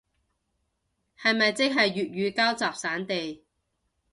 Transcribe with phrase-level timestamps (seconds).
[1.15, 3.45] 係咪即係粵語膠集散地